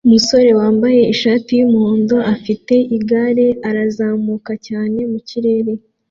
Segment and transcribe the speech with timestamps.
[0.07, 5.73] Umusore wambaye ishati yumuhondo ufite igare arazamuka cyane mukirere